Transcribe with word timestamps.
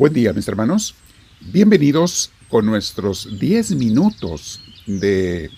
Buen 0.00 0.14
día, 0.14 0.32
mis 0.32 0.48
hermanos. 0.48 0.94
Bienvenidos 1.42 2.30
con 2.48 2.64
nuestros 2.64 3.38
10 3.38 3.72
minutos 3.72 4.62
de 4.86 5.50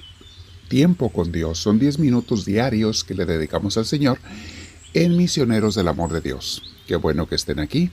tiempo 0.66 1.10
con 1.10 1.30
Dios. 1.30 1.60
Son 1.60 1.78
10 1.78 2.00
minutos 2.00 2.44
diarios 2.44 3.04
que 3.04 3.14
le 3.14 3.24
dedicamos 3.24 3.78
al 3.78 3.86
Señor 3.86 4.18
en 4.94 5.16
Misioneros 5.16 5.76
del 5.76 5.86
Amor 5.86 6.12
de 6.12 6.22
Dios. 6.22 6.60
Qué 6.88 6.96
bueno 6.96 7.28
que 7.28 7.36
estén 7.36 7.60
aquí. 7.60 7.92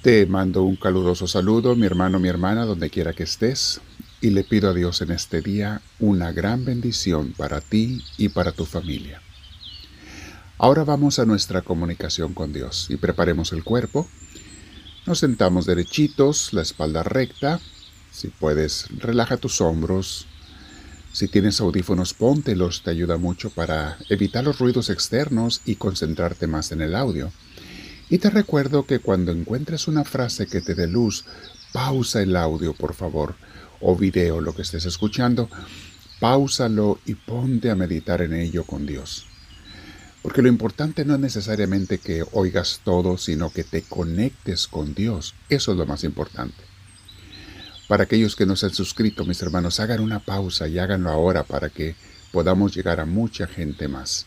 Te 0.00 0.24
mando 0.24 0.62
un 0.62 0.76
caluroso 0.76 1.26
saludo, 1.26 1.76
mi 1.76 1.84
hermano, 1.84 2.18
mi 2.18 2.30
hermana, 2.30 2.64
donde 2.64 2.88
quiera 2.88 3.12
que 3.12 3.24
estés, 3.24 3.82
y 4.22 4.30
le 4.30 4.44
pido 4.44 4.70
a 4.70 4.72
Dios 4.72 5.02
en 5.02 5.10
este 5.10 5.42
día 5.42 5.82
una 6.00 6.32
gran 6.32 6.64
bendición 6.64 7.34
para 7.36 7.60
ti 7.60 8.02
y 8.16 8.30
para 8.30 8.52
tu 8.52 8.64
familia. 8.64 9.20
Ahora 10.56 10.84
vamos 10.84 11.18
a 11.18 11.26
nuestra 11.26 11.60
comunicación 11.60 12.32
con 12.32 12.54
Dios 12.54 12.86
y 12.88 12.96
preparemos 12.96 13.52
el 13.52 13.62
cuerpo 13.62 14.08
nos 15.06 15.18
sentamos 15.18 15.66
derechitos, 15.66 16.52
la 16.52 16.62
espalda 16.62 17.02
recta. 17.02 17.60
Si 18.10 18.28
puedes, 18.28 18.86
relaja 18.98 19.36
tus 19.36 19.60
hombros. 19.60 20.26
Si 21.12 21.28
tienes 21.28 21.60
audífonos, 21.60 22.14
póntelos, 22.14 22.82
te 22.82 22.90
ayuda 22.90 23.16
mucho 23.16 23.50
para 23.50 23.98
evitar 24.08 24.44
los 24.44 24.58
ruidos 24.58 24.90
externos 24.90 25.60
y 25.64 25.76
concentrarte 25.76 26.46
más 26.46 26.72
en 26.72 26.80
el 26.80 26.94
audio. 26.94 27.32
Y 28.08 28.18
te 28.18 28.30
recuerdo 28.30 28.86
que 28.86 28.98
cuando 28.98 29.32
encuentres 29.32 29.88
una 29.88 30.04
frase 30.04 30.46
que 30.46 30.60
te 30.60 30.74
dé 30.74 30.86
luz, 30.86 31.24
pausa 31.72 32.22
el 32.22 32.36
audio, 32.36 32.74
por 32.74 32.94
favor, 32.94 33.34
o 33.80 33.96
video, 33.96 34.40
lo 34.40 34.54
que 34.54 34.62
estés 34.62 34.86
escuchando, 34.86 35.50
pausalo 36.20 37.00
y 37.04 37.14
ponte 37.14 37.70
a 37.70 37.74
meditar 37.74 38.22
en 38.22 38.34
ello 38.34 38.64
con 38.64 38.86
Dios. 38.86 39.26
Porque 40.22 40.40
lo 40.40 40.48
importante 40.48 41.04
no 41.04 41.14
es 41.14 41.20
necesariamente 41.20 41.98
que 41.98 42.24
oigas 42.32 42.80
todo, 42.84 43.18
sino 43.18 43.50
que 43.50 43.64
te 43.64 43.82
conectes 43.82 44.68
con 44.68 44.94
Dios. 44.94 45.34
Eso 45.48 45.72
es 45.72 45.78
lo 45.78 45.84
más 45.84 46.04
importante. 46.04 46.62
Para 47.88 48.04
aquellos 48.04 48.36
que 48.36 48.46
no 48.46 48.54
se 48.56 48.66
han 48.66 48.74
suscrito, 48.74 49.24
mis 49.24 49.42
hermanos, 49.42 49.80
hagan 49.80 50.00
una 50.00 50.20
pausa 50.20 50.68
y 50.68 50.78
háganlo 50.78 51.10
ahora 51.10 51.42
para 51.42 51.68
que 51.68 51.96
podamos 52.30 52.74
llegar 52.74 53.00
a 53.00 53.04
mucha 53.04 53.46
gente 53.46 53.88
más. 53.88 54.26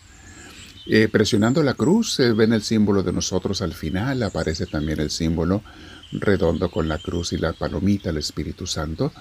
Eh, 0.85 1.07
presionando 1.07 1.63
la 1.63 1.73
cruz 1.73 2.13
se 2.13 2.33
ven 2.33 2.53
el 2.53 2.61
símbolo 2.61 3.01
de 3.01 3.11
nosotros 3.11 3.63
al 3.63 3.73
final, 3.73 4.21
aparece 4.21 4.67
también 4.67 4.99
el 4.99 5.09
símbolo 5.09 5.63
redondo 6.11 6.69
con 6.69 6.87
la 6.87 6.99
cruz 6.99 7.33
y 7.33 7.37
la 7.37 7.53
palomita, 7.53 8.11
el 8.11 8.17
Espíritu 8.17 8.67
Santo. 8.67 9.11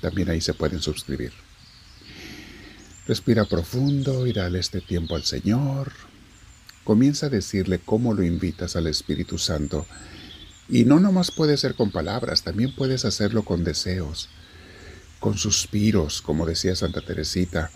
También 0.00 0.30
ahí 0.30 0.40
se 0.40 0.54
pueden 0.54 0.80
suscribir. 0.80 1.32
Respira 3.06 3.44
profundo 3.44 4.26
y 4.26 4.32
dale 4.32 4.58
este 4.58 4.80
tiempo 4.80 5.14
al 5.14 5.22
Señor. 5.22 5.92
Comienza 6.84 7.26
a 7.26 7.30
decirle 7.30 7.78
cómo 7.78 8.12
lo 8.12 8.24
invitas 8.24 8.74
al 8.74 8.88
Espíritu 8.88 9.38
Santo. 9.38 9.86
Y 10.68 10.84
no 10.84 10.98
nomás 10.98 11.30
puede 11.30 11.56
ser 11.56 11.74
con 11.74 11.90
palabras, 11.90 12.42
también 12.42 12.74
puedes 12.74 13.04
hacerlo 13.04 13.44
con 13.44 13.62
deseos, 13.62 14.28
con 15.20 15.38
suspiros, 15.38 16.22
como 16.22 16.46
decía 16.46 16.74
Santa 16.74 17.00
Teresita, 17.00 17.70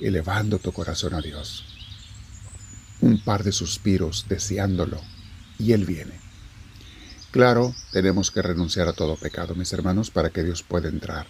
elevando 0.00 0.58
tu 0.58 0.72
corazón 0.72 1.14
a 1.14 1.20
Dios. 1.20 1.64
Un 3.00 3.22
par 3.24 3.42
de 3.42 3.52
suspiros 3.52 4.26
deseándolo, 4.28 5.00
y 5.58 5.72
Él 5.72 5.86
viene. 5.86 6.20
Claro, 7.30 7.74
tenemos 7.92 8.30
que 8.30 8.42
renunciar 8.42 8.88
a 8.88 8.92
todo 8.92 9.16
pecado, 9.16 9.54
mis 9.54 9.72
hermanos, 9.72 10.10
para 10.10 10.30
que 10.30 10.42
Dios 10.42 10.62
pueda 10.62 10.88
entrar. 10.88 11.26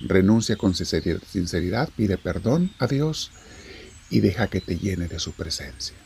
Renuncia 0.00 0.56
con 0.56 0.74
sinceridad, 0.74 1.88
pide 1.96 2.18
perdón 2.18 2.72
a 2.78 2.86
Dios 2.86 3.30
y 4.10 4.20
deja 4.20 4.48
que 4.48 4.60
te 4.60 4.76
llene 4.76 5.08
de 5.08 5.18
su 5.18 5.32
presencia. 5.32 5.96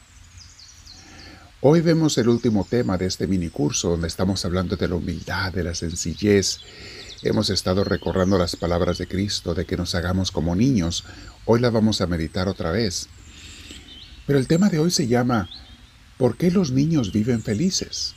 Hoy 1.65 1.81
vemos 1.81 2.19
el 2.19 2.29
último 2.29 2.67
tema 2.69 2.99
de 2.99 3.07
este 3.07 3.29
mini 3.29 3.49
curso 3.49 3.91
donde 3.91 4.09
estamos 4.09 4.45
hablando 4.45 4.75
de 4.75 4.89
la 4.89 4.97
humildad, 4.97 5.53
de 5.53 5.63
la 5.63 5.77
sencillez. 5.77 6.59
Hemos 7.23 7.51
estado 7.51 7.85
recorriendo 7.85 8.37
las 8.37 8.57
palabras 8.57 8.99
de 8.99 9.07
Cristo 9.07 9.55
de 9.55 9.65
que 9.65 9.77
nos 9.77 9.95
hagamos 9.95 10.33
como 10.33 10.57
niños. 10.57 11.05
Hoy 11.45 11.61
la 11.61 11.71
vamos 11.71 12.01
a 12.01 12.09
meditar 12.09 12.49
otra 12.49 12.73
vez. 12.73 13.07
Pero 14.27 14.41
el 14.41 14.49
tema 14.49 14.71
de 14.71 14.81
hoy 14.81 14.91
se 14.91 15.07
llama 15.07 15.49
¿Por 16.19 16.37
qué 16.37 16.51
los 16.51 16.73
niños 16.73 17.13
viven 17.13 17.45
felices? 17.45 18.17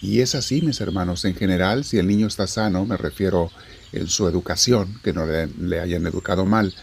Y 0.00 0.20
es 0.22 0.34
así, 0.34 0.62
mis 0.62 0.80
hermanos, 0.80 1.26
en 1.26 1.34
general, 1.34 1.84
si 1.84 1.98
el 1.98 2.06
niño 2.06 2.26
está 2.26 2.46
sano, 2.46 2.86
me 2.86 2.96
refiero 2.96 3.50
en 3.92 4.08
su 4.08 4.26
educación, 4.26 4.98
que 5.04 5.12
no 5.12 5.26
le, 5.26 5.78
hayan 5.78 6.06
educado 6.06 6.46
mal, 6.46 6.74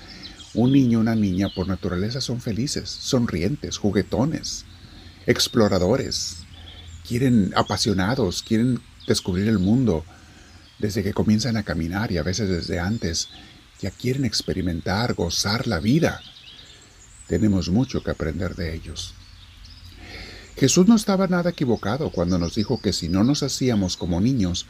un 0.53 0.71
niño 0.71 0.99
una 0.99 1.15
niña 1.15 1.49
por 1.49 1.67
naturaleza 1.67 2.21
son 2.21 2.41
felices, 2.41 2.87
sonrientes, 2.87 3.79
juguetones 3.79 4.65
exploradores, 5.27 6.37
quieren 7.07 7.53
apasionados, 7.55 8.43
quieren 8.43 8.79
descubrir 9.07 9.47
el 9.47 9.59
mundo 9.59 10.05
desde 10.79 11.03
que 11.03 11.13
comienzan 11.13 11.57
a 11.57 11.63
caminar 11.63 12.11
y 12.11 12.17
a 12.17 12.23
veces 12.23 12.49
desde 12.49 12.79
antes. 12.79 13.29
Ya 13.81 13.91
quieren 13.91 14.25
experimentar, 14.25 15.13
gozar 15.13 15.67
la 15.67 15.79
vida. 15.79 16.21
Tenemos 17.27 17.69
mucho 17.69 18.03
que 18.03 18.11
aprender 18.11 18.55
de 18.55 18.73
ellos. 18.73 19.13
Jesús 20.55 20.87
no 20.87 20.95
estaba 20.95 21.27
nada 21.27 21.49
equivocado 21.49 22.09
cuando 22.11 22.37
nos 22.37 22.55
dijo 22.55 22.79
que 22.79 22.93
si 22.93 23.09
no 23.09 23.23
nos 23.23 23.43
hacíamos 23.43 23.97
como 23.97 24.21
niños, 24.21 24.67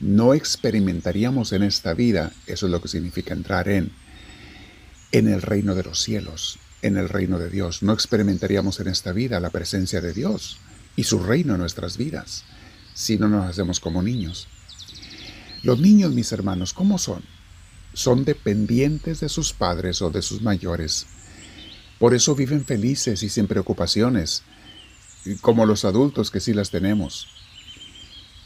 no 0.00 0.32
experimentaríamos 0.32 1.52
en 1.52 1.62
esta 1.64 1.92
vida, 1.92 2.32
eso 2.46 2.66
es 2.66 2.72
lo 2.72 2.80
que 2.80 2.88
significa 2.88 3.34
entrar 3.34 3.68
en, 3.68 3.92
en 5.12 5.28
el 5.28 5.42
reino 5.42 5.74
de 5.74 5.82
los 5.82 6.00
cielos 6.00 6.58
en 6.82 6.96
el 6.96 7.08
reino 7.08 7.38
de 7.38 7.50
Dios. 7.50 7.82
No 7.82 7.92
experimentaríamos 7.92 8.80
en 8.80 8.88
esta 8.88 9.12
vida 9.12 9.40
la 9.40 9.50
presencia 9.50 10.00
de 10.00 10.12
Dios 10.12 10.58
y 10.96 11.04
su 11.04 11.18
reino 11.18 11.54
en 11.54 11.60
nuestras 11.60 11.96
vidas 11.96 12.44
si 12.98 13.16
no 13.16 13.28
nos 13.28 13.48
hacemos 13.48 13.78
como 13.78 14.02
niños. 14.02 14.48
Los 15.62 15.78
niños, 15.78 16.12
mis 16.14 16.32
hermanos, 16.32 16.72
¿cómo 16.72 16.98
son? 16.98 17.22
Son 17.94 18.24
dependientes 18.24 19.20
de 19.20 19.28
sus 19.28 19.52
padres 19.52 20.02
o 20.02 20.10
de 20.10 20.20
sus 20.20 20.42
mayores. 20.42 21.06
Por 22.00 22.12
eso 22.12 22.34
viven 22.34 22.64
felices 22.64 23.22
y 23.22 23.28
sin 23.28 23.46
preocupaciones, 23.46 24.42
como 25.40 25.64
los 25.64 25.84
adultos 25.84 26.32
que 26.32 26.40
sí 26.40 26.52
las 26.52 26.70
tenemos. 26.70 27.28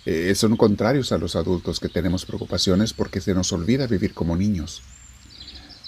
Eh, 0.04 0.34
son 0.34 0.58
contrarios 0.58 1.12
a 1.12 1.18
los 1.18 1.34
adultos 1.34 1.80
que 1.80 1.88
tenemos 1.88 2.26
preocupaciones 2.26 2.92
porque 2.92 3.22
se 3.22 3.32
nos 3.32 3.52
olvida 3.54 3.86
vivir 3.86 4.12
como 4.12 4.36
niños. 4.36 4.82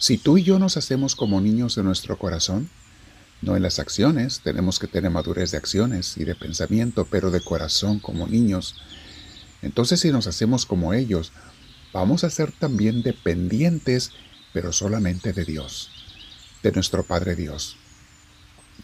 Si 0.04 0.18
tú 0.18 0.36
y 0.36 0.42
yo 0.42 0.58
nos 0.58 0.76
hacemos 0.76 1.16
como 1.16 1.40
niños 1.40 1.78
en 1.78 1.86
nuestro 1.86 2.18
corazón, 2.18 2.68
no 3.40 3.56
en 3.56 3.62
las 3.62 3.78
acciones, 3.78 4.42
tenemos 4.44 4.78
que 4.78 4.86
tener 4.86 5.10
madurez 5.10 5.50
de 5.50 5.56
acciones 5.56 6.18
y 6.18 6.24
de 6.24 6.34
pensamiento, 6.34 7.06
pero 7.10 7.30
de 7.30 7.40
corazón 7.40 8.00
como 8.00 8.26
niños, 8.26 8.74
entonces 9.62 10.00
si 10.00 10.12
nos 10.12 10.26
hacemos 10.26 10.66
como 10.66 10.92
ellos, 10.92 11.32
vamos 11.94 12.22
a 12.22 12.28
ser 12.28 12.52
también 12.52 13.02
dependientes, 13.02 14.10
pero 14.52 14.74
solamente 14.74 15.32
de 15.32 15.46
Dios, 15.46 15.88
de 16.62 16.72
nuestro 16.72 17.04
Padre 17.04 17.34
Dios. 17.34 17.78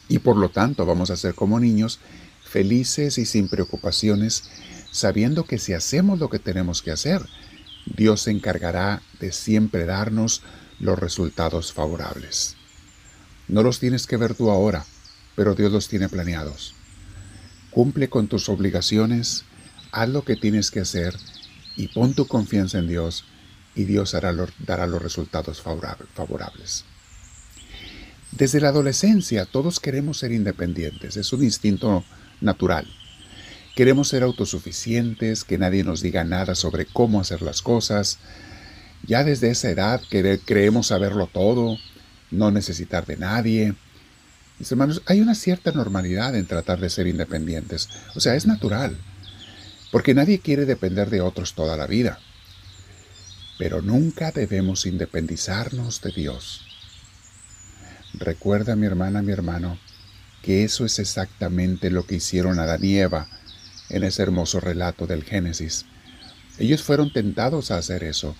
Y 0.08 0.20
por 0.20 0.38
lo 0.38 0.48
tanto 0.48 0.86
vamos 0.86 1.10
a 1.10 1.18
ser 1.18 1.34
como 1.34 1.60
niños, 1.60 2.00
felices 2.42 3.18
y 3.18 3.26
sin 3.26 3.50
preocupaciones, 3.50 4.44
sabiendo 4.90 5.44
que 5.44 5.58
si 5.58 5.74
hacemos 5.74 6.18
lo 6.18 6.30
que 6.30 6.38
tenemos 6.38 6.80
que 6.80 6.92
hacer, 6.92 7.20
Dios 7.84 8.22
se 8.22 8.30
encargará 8.30 9.02
de 9.20 9.32
siempre 9.32 9.84
darnos 9.84 10.42
los 10.80 10.98
resultados 10.98 11.72
favorables. 11.72 12.56
No 13.48 13.62
los 13.62 13.78
tienes 13.78 14.06
que 14.06 14.16
ver 14.16 14.34
tú 14.34 14.50
ahora, 14.50 14.84
pero 15.36 15.54
Dios 15.54 15.70
los 15.70 15.88
tiene 15.88 16.08
planeados. 16.08 16.74
Cumple 17.70 18.08
con 18.08 18.26
tus 18.26 18.48
obligaciones, 18.48 19.44
haz 19.92 20.08
lo 20.08 20.24
que 20.24 20.36
tienes 20.36 20.70
que 20.70 20.80
hacer 20.80 21.14
y 21.76 21.88
pon 21.88 22.14
tu 22.14 22.26
confianza 22.26 22.78
en 22.78 22.88
Dios 22.88 23.24
y 23.74 23.84
Dios 23.84 24.12
dará 24.12 24.32
los 24.86 25.02
resultados 25.02 25.62
favorables. 25.62 26.84
Desde 28.32 28.60
la 28.60 28.68
adolescencia 28.68 29.46
todos 29.46 29.80
queremos 29.80 30.18
ser 30.18 30.32
independientes, 30.32 31.16
es 31.16 31.32
un 31.32 31.44
instinto 31.44 32.04
natural. 32.40 32.86
Queremos 33.76 34.08
ser 34.08 34.22
autosuficientes, 34.22 35.44
que 35.44 35.58
nadie 35.58 35.84
nos 35.84 36.00
diga 36.00 36.24
nada 36.24 36.54
sobre 36.54 36.86
cómo 36.86 37.20
hacer 37.20 37.42
las 37.42 37.62
cosas, 37.62 38.18
ya 39.06 39.24
desde 39.24 39.50
esa 39.50 39.70
edad 39.70 40.00
creemos 40.44 40.88
saberlo 40.88 41.26
todo, 41.26 41.78
no 42.30 42.50
necesitar 42.50 43.06
de 43.06 43.16
nadie. 43.16 43.74
Mis 44.58 44.70
hermanos, 44.70 45.02
hay 45.06 45.20
una 45.20 45.34
cierta 45.34 45.72
normalidad 45.72 46.36
en 46.36 46.46
tratar 46.46 46.80
de 46.80 46.90
ser 46.90 47.06
independientes. 47.06 47.88
O 48.14 48.20
sea, 48.20 48.34
es 48.34 48.46
natural. 48.46 48.96
Porque 49.90 50.14
nadie 50.14 50.38
quiere 50.38 50.66
depender 50.66 51.10
de 51.10 51.20
otros 51.20 51.54
toda 51.54 51.76
la 51.76 51.86
vida. 51.86 52.18
Pero 53.58 53.82
nunca 53.82 54.30
debemos 54.32 54.86
independizarnos 54.86 56.00
de 56.02 56.12
Dios. 56.12 56.66
Recuerda, 58.14 58.76
mi 58.76 58.86
hermana, 58.86 59.22
mi 59.22 59.32
hermano, 59.32 59.78
que 60.42 60.64
eso 60.64 60.84
es 60.84 60.98
exactamente 60.98 61.90
lo 61.90 62.06
que 62.06 62.16
hicieron 62.16 62.58
Adán 62.58 62.84
y 62.84 62.98
Eva 62.98 63.28
en 63.88 64.04
ese 64.04 64.22
hermoso 64.22 64.60
relato 64.60 65.06
del 65.06 65.24
Génesis. 65.24 65.86
Ellos 66.58 66.82
fueron 66.82 67.12
tentados 67.12 67.70
a 67.70 67.78
hacer 67.78 68.04
eso 68.04 68.36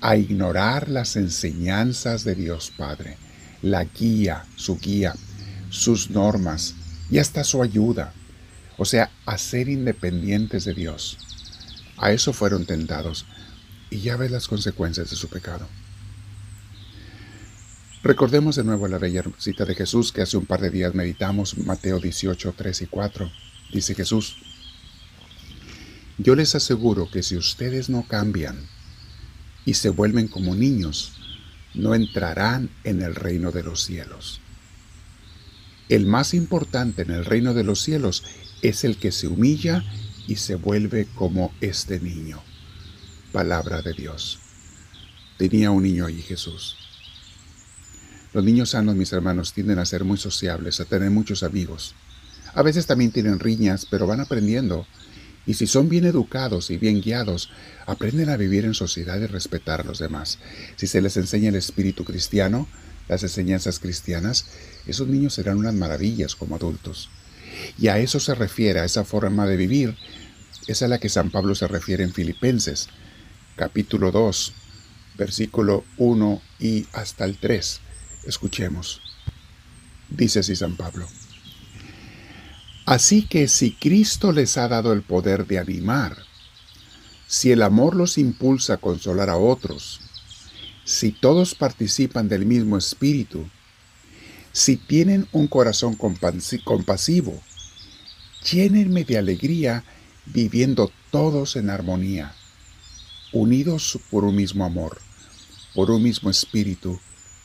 a 0.00 0.16
ignorar 0.16 0.88
las 0.88 1.16
enseñanzas 1.16 2.24
de 2.24 2.34
Dios 2.34 2.72
Padre, 2.76 3.16
la 3.62 3.84
guía, 3.84 4.44
su 4.56 4.78
guía, 4.78 5.14
sus 5.68 6.10
normas 6.10 6.74
y 7.10 7.18
hasta 7.18 7.44
su 7.44 7.62
ayuda. 7.62 8.12
o 8.76 8.86
sea, 8.86 9.10
a 9.26 9.36
ser 9.36 9.68
independientes 9.68 10.64
de 10.64 10.72
Dios. 10.72 11.18
A 11.98 12.12
eso 12.12 12.32
fueron 12.32 12.64
tentados 12.64 13.26
y 13.90 14.00
ya 14.00 14.16
ves 14.16 14.30
las 14.30 14.48
consecuencias 14.48 15.10
de 15.10 15.16
su 15.16 15.28
pecado. 15.28 15.68
Recordemos 18.02 18.56
de 18.56 18.64
nuevo 18.64 18.88
la 18.88 18.96
bella 18.96 19.22
cita 19.36 19.66
de 19.66 19.74
Jesús 19.74 20.12
que 20.12 20.22
hace 20.22 20.38
un 20.38 20.46
par 20.46 20.62
de 20.62 20.70
días 20.70 20.94
meditamos, 20.94 21.58
Mateo 21.58 22.00
18, 22.00 22.54
3 22.56 22.80
y 22.80 22.86
4. 22.86 23.30
Dice 23.74 23.94
Jesús, 23.94 24.36
yo 26.16 26.34
les 26.34 26.54
aseguro 26.54 27.10
que 27.10 27.22
si 27.22 27.36
ustedes 27.36 27.90
no 27.90 28.06
cambian 28.08 28.66
y 29.64 29.74
se 29.74 29.90
vuelven 29.90 30.28
como 30.28 30.54
niños, 30.54 31.12
no 31.74 31.94
entrarán 31.94 32.70
en 32.84 33.02
el 33.02 33.14
reino 33.14 33.52
de 33.52 33.62
los 33.62 33.84
cielos. 33.84 34.40
El 35.88 36.06
más 36.06 36.34
importante 36.34 37.02
en 37.02 37.10
el 37.10 37.24
reino 37.24 37.54
de 37.54 37.64
los 37.64 37.82
cielos 37.82 38.24
es 38.62 38.84
el 38.84 38.96
que 38.96 39.12
se 39.12 39.26
humilla 39.26 39.84
y 40.26 40.36
se 40.36 40.54
vuelve 40.54 41.06
como 41.14 41.52
este 41.60 41.98
niño. 42.00 42.40
Palabra 43.32 43.82
de 43.82 43.92
Dios. 43.92 44.38
Tenía 45.36 45.70
un 45.70 45.82
niño 45.82 46.06
allí 46.06 46.22
Jesús. 46.22 46.76
Los 48.32 48.44
niños 48.44 48.70
sanos, 48.70 48.94
mis 48.94 49.12
hermanos, 49.12 49.52
tienden 49.52 49.80
a 49.80 49.86
ser 49.86 50.04
muy 50.04 50.16
sociables, 50.16 50.78
a 50.78 50.84
tener 50.84 51.10
muchos 51.10 51.42
amigos. 51.42 51.94
A 52.54 52.62
veces 52.62 52.86
también 52.86 53.10
tienen 53.10 53.40
riñas, 53.40 53.86
pero 53.90 54.06
van 54.06 54.20
aprendiendo. 54.20 54.86
Y 55.50 55.54
si 55.54 55.66
son 55.66 55.88
bien 55.88 56.04
educados 56.04 56.70
y 56.70 56.76
bien 56.76 57.00
guiados, 57.00 57.50
aprenden 57.84 58.28
a 58.28 58.36
vivir 58.36 58.64
en 58.64 58.72
sociedad 58.72 59.20
y 59.20 59.26
respetar 59.26 59.80
a 59.80 59.84
los 59.84 59.98
demás. 59.98 60.38
Si 60.76 60.86
se 60.86 61.02
les 61.02 61.16
enseña 61.16 61.48
el 61.48 61.56
espíritu 61.56 62.04
cristiano, 62.04 62.68
las 63.08 63.24
enseñanzas 63.24 63.80
cristianas, 63.80 64.46
esos 64.86 65.08
niños 65.08 65.34
serán 65.34 65.58
unas 65.58 65.74
maravillas 65.74 66.36
como 66.36 66.54
adultos. 66.54 67.10
Y 67.80 67.88
a 67.88 67.98
eso 67.98 68.20
se 68.20 68.36
refiere, 68.36 68.78
a 68.78 68.84
esa 68.84 69.02
forma 69.02 69.44
de 69.44 69.56
vivir, 69.56 69.96
es 70.68 70.82
a 70.82 70.86
la 70.86 71.00
que 71.00 71.08
San 71.08 71.32
Pablo 71.32 71.56
se 71.56 71.66
refiere 71.66 72.04
en 72.04 72.12
Filipenses, 72.12 72.86
capítulo 73.56 74.12
2, 74.12 74.52
versículo 75.18 75.84
1 75.96 76.42
y 76.60 76.86
hasta 76.92 77.24
el 77.24 77.38
3. 77.38 77.80
Escuchemos. 78.24 79.00
Dice 80.10 80.38
así 80.38 80.54
San 80.54 80.76
Pablo. 80.76 81.08
Así 82.86 83.22
que 83.22 83.46
si 83.48 83.72
Cristo 83.72 84.32
les 84.32 84.56
ha 84.56 84.68
dado 84.68 84.92
el 84.92 85.02
poder 85.02 85.46
de 85.46 85.58
animar, 85.58 86.16
si 87.26 87.52
el 87.52 87.62
amor 87.62 87.94
los 87.94 88.18
impulsa 88.18 88.74
a 88.74 88.78
consolar 88.78 89.30
a 89.30 89.36
otros, 89.36 90.00
si 90.84 91.12
todos 91.12 91.54
participan 91.54 92.28
del 92.28 92.46
mismo 92.46 92.76
espíritu, 92.76 93.48
si 94.52 94.76
tienen 94.76 95.28
un 95.30 95.46
corazón 95.46 95.94
compasivo, 95.94 97.40
llénenme 98.50 99.04
de 99.04 99.18
alegría 99.18 99.84
viviendo 100.26 100.90
todos 101.12 101.54
en 101.54 101.70
armonía, 101.70 102.34
unidos 103.32 104.00
por 104.10 104.24
un 104.24 104.34
mismo 104.34 104.64
amor, 104.64 105.00
por 105.74 105.90
un 105.92 106.02
mismo 106.02 106.30
espíritu 106.30 106.98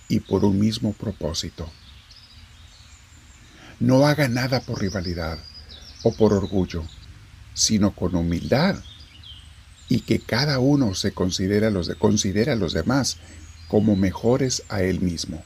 y 0.09 0.21
por 0.21 0.43
un 0.43 0.59
mismo 0.59 0.93
propósito. 0.93 1.71
No 3.79 4.07
haga 4.07 4.27
nada 4.27 4.61
por 4.61 4.81
rivalidad 4.81 5.37
o 6.03 6.13
por 6.13 6.33
orgullo, 6.33 6.83
sino 7.53 7.95
con 7.95 8.15
humildad 8.15 8.77
y 9.89 10.01
que 10.01 10.19
cada 10.19 10.59
uno 10.59 10.95
se 10.95 11.11
considere 11.11 11.67
a 11.67 11.69
los, 11.69 11.89
considere 11.95 12.51
a 12.51 12.55
los 12.55 12.73
demás 12.73 13.17
como 13.67 13.95
mejores 13.95 14.63
a 14.69 14.81
él 14.81 15.01
mismo. 15.01 15.43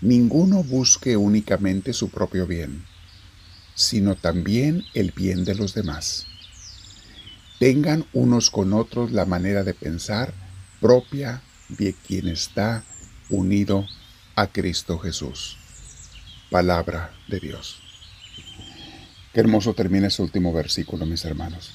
Ninguno 0.00 0.62
busque 0.62 1.16
únicamente 1.16 1.92
su 1.92 2.10
propio 2.10 2.46
bien, 2.46 2.84
sino 3.74 4.14
también 4.14 4.84
el 4.94 5.12
bien 5.12 5.44
de 5.44 5.54
los 5.54 5.74
demás. 5.74 6.26
Tengan 7.58 8.06
unos 8.12 8.50
con 8.50 8.72
otros 8.72 9.10
la 9.10 9.24
manera 9.24 9.64
de 9.64 9.74
pensar 9.74 10.32
propia 10.80 11.42
de 11.68 11.94
quien 11.94 12.28
está 12.28 12.84
unido 13.30 13.86
a 14.36 14.46
Cristo 14.46 14.98
Jesús. 14.98 15.58
Palabra 16.50 17.12
de 17.28 17.40
Dios. 17.40 17.82
Qué 19.34 19.40
hermoso 19.40 19.74
termina 19.74 20.06
ese 20.06 20.22
último 20.22 20.50
versículo, 20.50 21.04
mis 21.04 21.26
hermanos. 21.26 21.72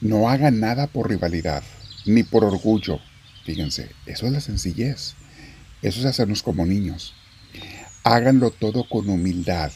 No 0.00 0.28
hagan 0.28 0.58
nada 0.58 0.88
por 0.88 1.08
rivalidad, 1.08 1.62
ni 2.04 2.24
por 2.24 2.44
orgullo. 2.44 2.98
Fíjense, 3.44 3.90
eso 4.06 4.26
es 4.26 4.32
la 4.32 4.40
sencillez. 4.40 5.14
Eso 5.82 6.00
es 6.00 6.06
hacernos 6.06 6.42
como 6.42 6.66
niños. 6.66 7.14
Háganlo 8.02 8.50
todo 8.50 8.88
con 8.88 9.08
humildad. 9.08 9.70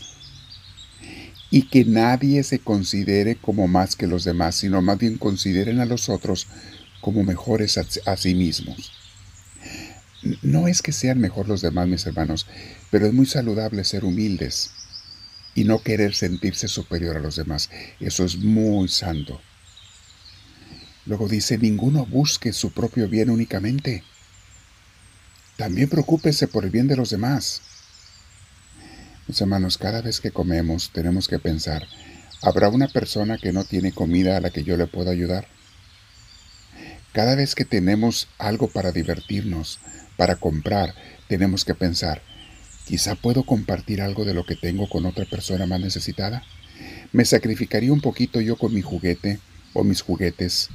Y 1.49 1.69
que 1.69 1.85
nadie 1.85 2.43
se 2.43 2.59
considere 2.59 3.37
como 3.37 3.69
más 3.69 3.95
que 3.95 4.09
los 4.09 4.25
demás, 4.25 4.57
sino 4.57 4.83
más 4.83 4.99
bien 4.99 5.19
consideren 5.19 5.79
a 5.79 5.85
los 5.85 6.09
otros 6.09 6.49
como 7.01 7.23
mejores 7.23 7.79
a, 7.79 8.17
sí 8.17 8.35
mismos. 8.35 8.93
No 10.43 10.69
es 10.69 10.83
que 10.83 10.93
sean 10.93 11.19
mejor 11.19 11.49
los 11.49 11.63
demás, 11.63 11.89
mis 11.89 12.07
hermanos, 12.07 12.47
pero 12.91 13.07
es 13.07 13.13
muy 13.13 13.27
saludable 13.27 13.85
ser 13.85 14.05
humildes 14.05 14.71
y 15.55 15.65
no 15.65 15.83
querer 15.83 16.15
sentirse 16.15 16.69
superior 16.69 17.17
a 17.17 17.21
los 17.21 17.37
demás. 17.37 17.71
Eso 18.01 18.25
es 18.25 18.37
muy 18.37 18.89
santo. 18.89 19.41
Luego 21.07 21.29
dice, 21.29 21.59
ninguno 21.59 22.05
busque 22.05 22.53
su 22.53 22.73
propio 22.73 23.09
bien 23.09 23.31
únicamente. 23.31 24.05
También 25.57 25.89
preocúpese 25.89 26.49
por 26.49 26.65
el 26.65 26.71
bien 26.71 26.87
de 26.87 26.97
los 26.97 27.11
demás. 27.11 27.63
Mis 29.27 29.41
hermanos, 29.41 29.79
cada 29.79 30.03
vez 30.03 30.21
que 30.21 30.31
comemos 30.31 30.91
tenemos 30.93 31.29
que 31.29 31.39
pensar, 31.39 31.87
¿habrá 32.43 32.69
una 32.69 32.89
persona 32.89 33.39
que 33.39 33.53
no 33.53 33.65
tiene 33.65 33.93
comida 33.93 34.37
a 34.37 34.41
la 34.41 34.51
que 34.51 34.65
yo 34.65 34.77
le 34.77 34.87
pueda 34.87 35.13
ayudar? 35.13 35.49
Cada 37.13 37.35
vez 37.35 37.57
que 37.57 37.65
tenemos 37.65 38.29
algo 38.39 38.69
para 38.69 38.93
divertirnos, 38.93 39.81
para 40.17 40.37
comprar, 40.37 40.95
tenemos 41.27 41.65
que 41.65 41.75
pensar, 41.75 42.23
quizá 42.85 43.17
puedo 43.17 43.43
compartir 43.43 44.01
algo 44.01 44.25
de 44.25 44.33
lo 44.33 44.47
que 44.47 44.55
tengo 44.55 44.89
con 44.89 45.07
otra 45.07 45.25
persona 45.25 45.67
más 45.67 45.81
necesitada. 45.81 46.45
¿Me 47.11 47.25
sacrificaría 47.25 47.93
un 47.93 48.01
poquito 48.01 48.41
yo 48.41 48.57
con 48.57 48.73
mi 48.73 48.81
juguete 48.81 49.41
o 49.73 49.83
mis 49.83 50.03
juguetes? 50.03 50.69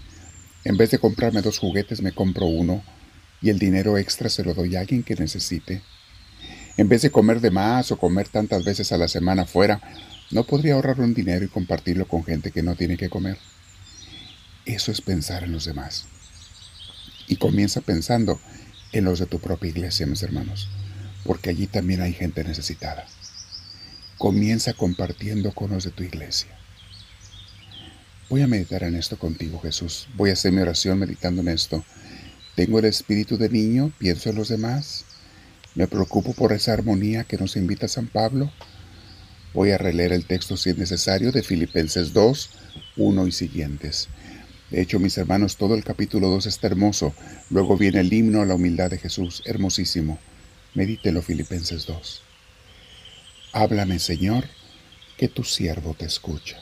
En 0.66 0.76
vez 0.76 0.92
de 0.92 1.00
comprarme 1.00 1.42
dos 1.42 1.58
juguetes, 1.58 2.02
me 2.02 2.12
compro 2.12 2.48
uno 2.48 2.84
y 3.42 3.50
el 3.50 3.58
dinero 3.58 3.98
extra 3.98 4.28
se 4.28 4.44
lo 4.44 4.54
doy 4.54 4.76
a 4.76 4.82
alguien 4.82 5.04
que 5.04 5.16
necesite. 5.16 5.84
En 6.76 6.90
vez 6.90 7.02
de 7.02 7.12
comer 7.12 7.40
de 7.40 7.52
más 7.52 7.94
o 7.94 7.98
comer 7.98 8.28
tantas 8.28 8.66
veces 8.66 8.92
a 8.92 8.98
la 8.98 9.08
semana 9.08 9.46
fuera, 9.46 9.80
¿no 10.32 10.44
podría 10.44 10.74
ahorrar 10.74 11.00
un 11.00 11.14
dinero 11.14 11.46
y 11.46 11.50
compartirlo 11.50 12.06
con 12.10 12.26
gente 12.26 12.52
que 12.52 12.62
no 12.62 12.76
tiene 12.76 12.98
que 12.98 13.10
comer? 13.10 13.38
Eso 14.66 14.92
es 14.92 15.00
pensar 15.00 15.46
en 15.46 15.54
los 15.54 15.64
demás 15.64 16.08
y 17.28 17.38
comienza 17.38 17.82
pensando 17.82 18.40
en 18.92 19.06
los 19.06 19.20
de 19.20 19.26
tu 19.26 19.40
propia 19.40 19.70
iglesia, 19.70 20.06
mis 20.06 20.24
hermanos, 20.24 20.70
porque 21.24 21.50
allí 21.50 21.68
también 21.68 22.02
hay 22.02 22.14
gente 22.14 22.44
necesitada. 22.44 23.06
Comienza 24.18 24.74
compartiendo 24.74 25.54
con 25.54 25.72
los 25.72 25.84
de 25.84 25.92
tu 25.92 26.04
iglesia. 26.04 26.50
Voy 28.30 28.42
a 28.42 28.48
meditar 28.48 28.84
en 28.84 28.96
esto 28.96 29.20
contigo, 29.20 29.60
Jesús. 29.60 30.08
Voy 30.16 30.30
a 30.30 30.34
hacer 30.34 30.52
mi 30.52 30.62
oración 30.62 30.98
meditando 30.98 31.42
en 31.42 31.50
esto. 31.50 31.84
Tengo 32.56 32.80
el 32.80 32.86
espíritu 32.86 33.38
de 33.38 33.50
niño, 33.50 33.92
pienso 33.98 34.30
en 34.30 34.36
los 34.36 34.50
demás. 34.50 35.06
Me 35.76 35.88
preocupo 35.88 36.34
por 36.34 36.54
esa 36.54 36.74
armonía 36.74 37.26
que 37.26 37.38
nos 37.38 37.56
invita 37.58 37.88
San 37.88 38.08
Pablo. 38.08 38.52
Voy 39.54 39.72
a 39.72 39.78
releer 39.78 40.14
el 40.14 40.26
texto 40.26 40.58
si 40.58 40.70
es 40.70 40.78
necesario 40.78 41.32
de 41.32 41.44
Filipenses 41.44 42.14
2, 42.14 42.50
1 42.98 43.28
y 43.28 43.32
siguientes. 43.32 44.08
De 44.70 44.82
hecho, 44.82 45.00
mis 45.00 45.18
hermanos, 45.18 45.58
todo 45.58 45.76
el 45.76 45.84
capítulo 45.84 46.30
2 46.30 46.48
está 46.48 46.68
hermoso. 46.68 47.14
Luego 47.50 47.78
viene 47.78 48.00
el 48.00 48.12
himno 48.12 48.42
a 48.42 48.46
la 48.46 48.56
humildad 48.56 48.90
de 48.90 48.98
Jesús, 48.98 49.44
hermosísimo. 49.46 50.18
Medítelo, 50.74 51.22
Filipenses 51.22 51.86
2. 51.86 52.22
Háblame, 53.54 54.00
Señor, 54.00 54.46
que 55.18 55.28
tu 55.28 55.44
siervo 55.44 55.94
te 55.94 56.06
escucha. 56.06 56.58